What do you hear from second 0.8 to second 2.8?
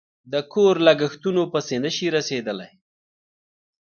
لگښتونو پسې نشي رسېدلی